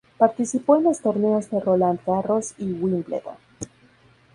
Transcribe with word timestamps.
Participó 0.17 0.77
en 0.77 0.85
los 0.85 0.99
torneos 1.01 1.51
de 1.51 1.59
Roland 1.59 1.99
Garros 2.07 2.55
y 2.57 2.63
Wimbledon. 2.71 3.35